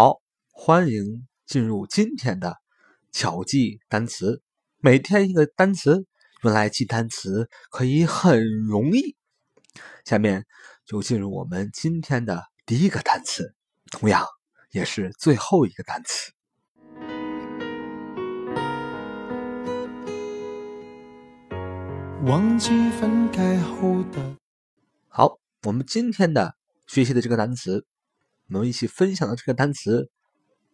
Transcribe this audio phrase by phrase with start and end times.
[0.00, 0.22] 好，
[0.52, 2.58] 欢迎进入今天的
[3.10, 4.44] 巧记单词。
[4.78, 6.06] 每天一个单词，
[6.44, 9.16] 用来记单词可以很容易。
[10.04, 10.46] 下面
[10.86, 13.56] 就进入我们今天的第一个单词，
[13.90, 14.24] 同样
[14.70, 16.30] 也是最后一个单词。
[22.24, 24.36] 忘记分开后的。
[25.08, 26.54] 好，我们今天的
[26.86, 27.84] 学习的这个单词。
[28.50, 30.10] 我们一起分享的这个单词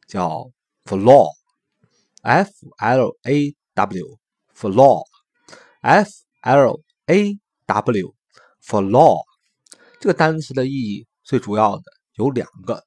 [0.06, 0.48] 叫
[0.84, 5.02] flaw，f l a w，flaw，f
[6.40, 9.24] l a w，flaw。
[10.00, 11.82] 这个单词的意义最主要的
[12.14, 12.84] 有两个，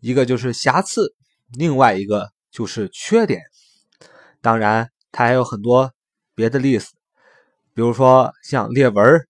[0.00, 1.14] 一个就是瑕疵，
[1.52, 3.42] 另外一个就是缺点。
[4.40, 5.92] 当然，它还有很多
[6.34, 6.86] 别的例子，
[7.74, 9.28] 比如说像裂纹、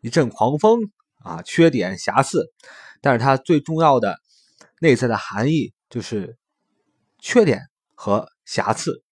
[0.00, 0.90] 一阵狂风
[1.20, 2.52] 啊，缺点、瑕疵。
[3.00, 4.18] 但是它最重要的
[4.80, 6.36] 内在的含义就是
[7.18, 7.62] 缺点
[7.94, 9.02] 和瑕疵。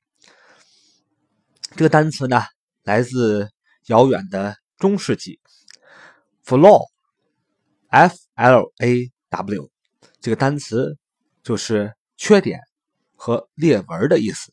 [1.77, 2.43] 这个单词呢，
[2.83, 3.51] 来自
[3.87, 5.39] 遥远的中世纪
[6.45, 9.71] ，flaw，f l a w，
[10.21, 10.99] 这个单词
[11.43, 12.61] 就是缺点
[13.15, 14.53] 和裂纹的意思，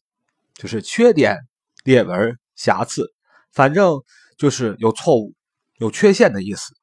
[0.53, 1.40] 就是缺点、
[1.84, 3.14] 裂纹、瑕疵，
[3.52, 4.02] 反正
[4.38, 5.34] 就是有错误、
[5.78, 6.73] 有缺陷的意思。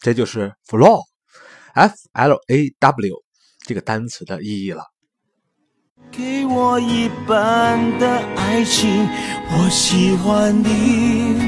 [0.00, 1.02] 这就是 flaw。
[1.74, 3.22] F L A W
[3.66, 4.84] 这个单词的意义了。
[6.10, 9.08] 给我一半的爱情，
[9.52, 11.38] 我喜欢你，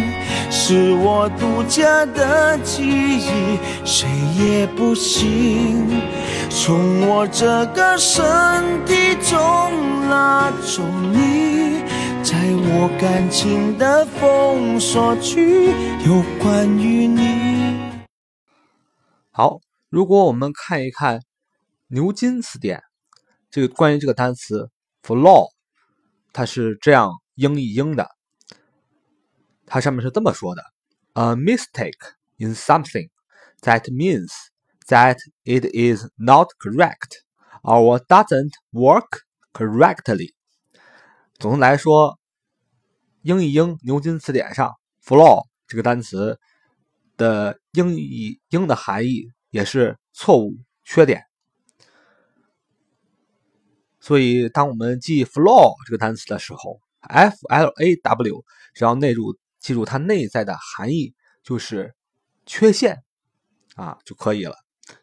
[0.49, 4.09] 是我独家的记忆，谁
[4.39, 6.01] 也不行
[6.49, 8.23] 从我这个身
[8.85, 11.83] 体中拉走你，
[12.23, 15.73] 在我感情的封锁区，
[16.07, 17.92] 有关于你。
[19.35, 19.61] 好。
[19.89, 21.23] 如果我们看一看
[21.87, 22.83] 牛津词典，
[23.51, 24.71] 这个关于这个单词
[25.03, 25.49] “flaw”，
[26.35, 28.11] 它是这样英译英的。
[29.65, 30.63] 它上面是这么说的
[31.15, 33.09] ：“A mistake in something
[33.63, 34.31] that means
[34.87, 37.23] that it is not correct
[37.63, 39.21] or doesn't work
[39.55, 40.35] correctly。”
[41.41, 42.19] 总的来说，
[43.23, 46.39] 英译英牛津词典上 “flaw” 这个单词
[47.23, 49.31] 的英译英的含义。
[49.53, 51.27] 也是错误、缺点，
[54.01, 61.95] 所以当我们记 “flaw” 这个单词的时候，f l a w，只要内入记住它内在的含义就是
[62.47, 63.03] 缺陷
[63.75, 64.57] 啊就可以了。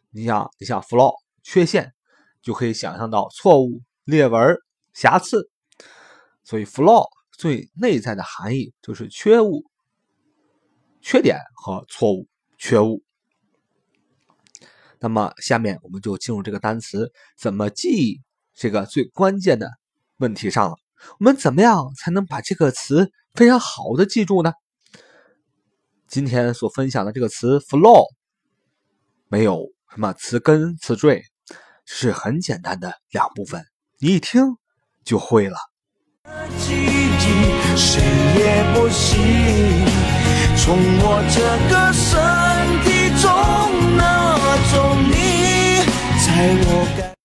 [0.10, 1.14] 你想，你像 “flaw”
[1.44, 1.94] 缺陷，
[2.42, 4.58] 就可以想象到错误、裂纹、
[4.94, 5.48] 瑕疵。
[6.44, 7.08] 所以 “flaw”
[7.38, 9.69] 最内在的含义就是缺误、
[11.10, 12.28] 缺点和错误、
[12.60, 13.02] 缺误。
[15.00, 18.22] 那么，下面我们就进入这个单词怎么记
[18.54, 19.72] 这个最关键的
[20.18, 20.76] 问题上了。
[21.20, 24.54] 我们怎么样才能把这个词非常好的记住呢？
[26.08, 28.06] 今天所分享的这个词 flow
[29.30, 31.24] 没有什么词根词缀，
[31.88, 33.66] 是很简单的两部分，
[33.98, 34.44] 你一听
[35.04, 35.58] 就会了。
[37.76, 38.00] 谁
[38.38, 39.69] 也不行，
[40.70, 42.14] 从我这个身
[42.84, 44.38] 体中拿
[44.70, 45.82] 走你，
[46.24, 46.30] 在
[46.62, 47.16] 我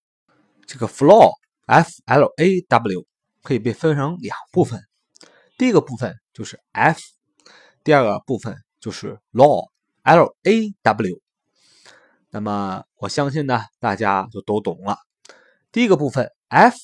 [0.66, 1.30] 这个 flaw
[1.66, 3.04] f l a w
[3.42, 4.80] 可以被分成两部分，
[5.58, 6.98] 第一个部分就是 f，
[7.82, 9.68] 第二个部分就是 law
[10.04, 11.20] l a w。
[12.30, 14.96] 那么我相信呢，大家就都懂了。
[15.70, 16.74] 第一个部分 f。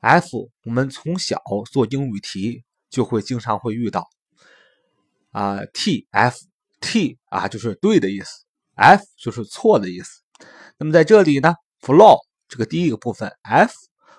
[0.00, 4.08] F，我们从小做英语题就会经常会遇到
[5.30, 6.38] 啊，T F
[6.80, 10.22] T 啊就是对的意思，F 就是错的意思。
[10.78, 12.18] 那么在这里呢，flaw
[12.48, 13.72] 这个第一个部分 F，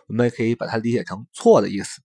[0.07, 2.01] 我们也可以把它理解成错的意思。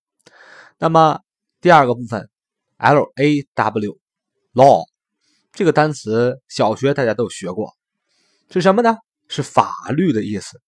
[0.77, 1.19] 那么
[1.61, 2.29] 第二个部分
[2.77, 4.85] L A W，law
[5.53, 7.73] 这个单词小学大家都学过，
[8.49, 8.97] 是什么呢？
[9.27, 10.61] 是法律的意思。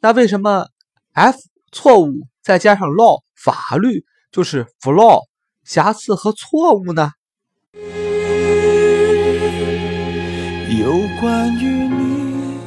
[0.00, 0.68] 那为什么
[1.12, 1.38] F？
[1.72, 5.22] 错误再加上 law 法律就是 flaw
[5.64, 7.10] 瑕疵和错误呢？
[7.74, 7.80] 有
[11.20, 12.60] 关于你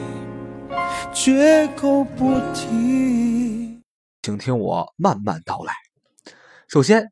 [1.14, 3.82] 绝口不提，
[4.22, 5.74] 请听我慢慢道来。
[6.68, 7.10] 首先，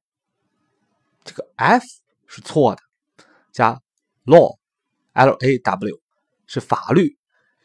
[1.24, 1.86] 这个 f
[2.28, 2.82] 是错的，
[3.54, 3.80] 加
[4.26, 4.58] law
[5.14, 6.02] l a w
[6.48, 7.18] 是法律，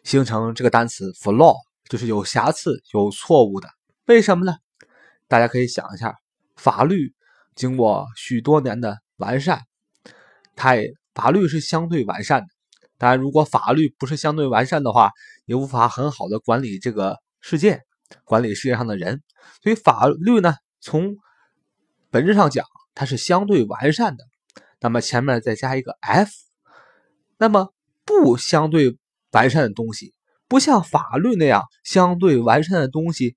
[0.04, 1.56] 形成这个单词 flaw
[1.88, 3.68] 就是有瑕疵、有错误的。
[4.06, 4.54] 为什么呢？
[5.26, 6.14] 大家可以想一下，
[6.54, 7.12] 法律
[7.56, 9.62] 经过许多年的完善，
[10.56, 12.48] 它也法律是相对完善的，
[12.98, 15.10] 当然，如果法律不是相对完善的话，
[15.46, 17.80] 也无法很好的管理这个世界，
[18.24, 19.22] 管理世界上的人。
[19.62, 21.16] 所以法律呢，从
[22.10, 24.24] 本质上讲，它是相对完善的。
[24.80, 26.30] 那么前面再加一个 f，
[27.38, 27.72] 那么
[28.04, 28.96] 不相对
[29.32, 30.14] 完善的东西，
[30.48, 33.36] 不像法律那样相对完善的东西，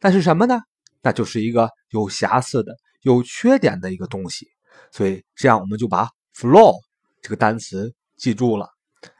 [0.00, 0.60] 那是什么呢？
[1.02, 4.48] 那就是一个有瑕疵的、有缺点的一个东西。
[4.90, 6.78] 所以这样我们就把 flaw
[7.22, 8.68] 这个单词记住了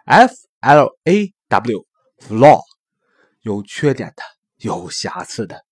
[0.05, 2.61] ，f l a w，flaw
[3.41, 4.23] 有缺点的、
[4.59, 5.65] 有瑕疵的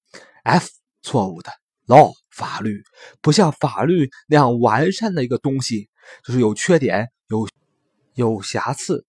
[0.42, 0.68] ，f
[1.02, 1.52] 错误的。
[1.86, 2.82] law 法律
[3.20, 5.90] 不像法律那样完善的一个东西，
[6.24, 7.46] 就是有缺点、有
[8.14, 9.04] 有瑕疵、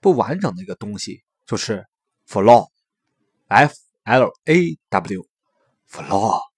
[0.00, 1.86] 不完整的一个东西，就是
[2.26, 3.72] flaw，f
[4.02, 6.55] l a w，flaw。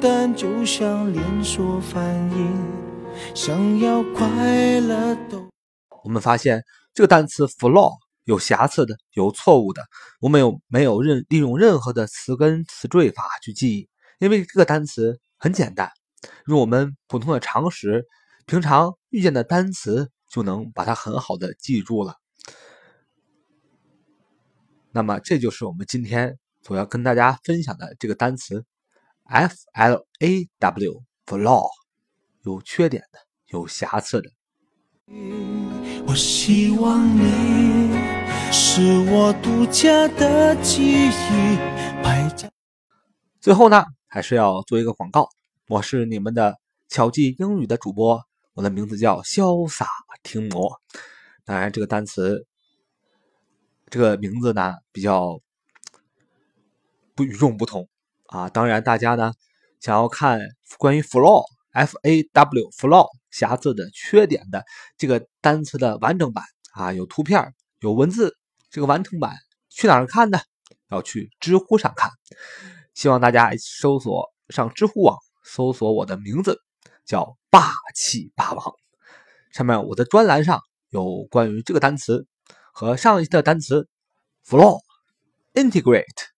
[0.00, 2.02] 单就像连锁反
[2.32, 5.46] 应，想要快乐都。
[6.02, 6.64] 我们发现
[6.94, 7.92] 这个单词 flaw。
[8.24, 9.82] 有瑕疵的，有错误的，
[10.20, 13.88] 我们有没有任利用任何的词根词缀法去记忆？
[14.20, 15.90] 因为这个单词很简单，
[16.46, 18.06] 用我们普通的常识，
[18.46, 22.18] 平常遇见的单词就能把它很好的记住了。
[24.92, 28.64] 那么这就是我们今天所要跟大家分享的这个单词
[29.30, 31.68] ，f l a w，flaw，
[32.42, 34.30] 有缺点的，有瑕疵的。
[36.06, 37.92] 我希望你
[38.52, 41.58] 是我独家的记忆。
[43.40, 45.28] 最后呢，还是要做一个广告。
[45.68, 48.22] 我是你们的巧记英语的主播，
[48.54, 49.86] 我的名字叫潇洒
[50.22, 50.80] 听魔。
[51.44, 52.46] 当然，这个单词，
[53.88, 55.40] 这个名字呢比较
[57.14, 57.88] 不与众不同
[58.30, 58.48] 啊。
[58.48, 59.32] 当然，大家呢
[59.78, 60.40] 想要看
[60.78, 63.06] 关于 flaw，f a w flaw。
[63.30, 64.64] 瑕疵的、缺点的
[64.98, 68.36] 这个单词的完整版啊，有图片、有文字。
[68.70, 69.36] 这个完整版
[69.68, 70.40] 去哪儿看呢？
[70.90, 72.10] 要去知乎上看。
[72.92, 76.60] 希望大家搜索上知乎网，搜索我的名字，
[77.06, 78.74] 叫霸气霸王。
[79.52, 82.26] 上面我的专栏上有关于这个单词
[82.72, 83.88] 和上一期的单词
[84.44, 84.80] “flow”、
[85.54, 86.29] “integrate”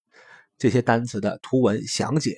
[0.62, 2.36] 这些单词的图文详解。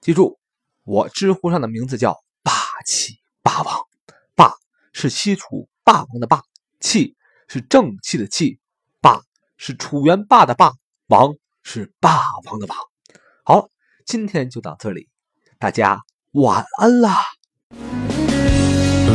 [0.00, 0.38] 记住，
[0.84, 2.52] 我知乎上的名字叫霸。
[2.86, 3.80] 气霸王，
[4.36, 4.54] 霸
[4.92, 6.44] 是西楚霸王的霸，
[6.78, 7.16] 气
[7.48, 8.60] 是正气的气，
[9.00, 9.20] 霸
[9.56, 10.72] 是楚元霸的霸，
[11.08, 11.34] 王
[11.64, 12.78] 是霸王的王。
[13.42, 13.68] 好，
[14.06, 15.08] 今天就到这里，
[15.58, 16.00] 大家
[16.30, 17.16] 晚安啦。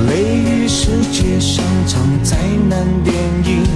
[0.10, 3.16] 雷雨世界上场灾难电
[3.46, 3.75] 影。